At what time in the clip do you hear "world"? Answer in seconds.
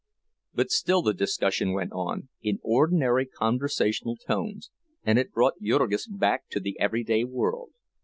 7.23-7.69